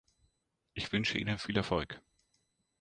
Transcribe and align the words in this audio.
Ich 0.73 0.91
wünsche 0.91 1.19
ihnen 1.19 1.37
viel 1.37 1.57
Erfolg. 1.57 2.01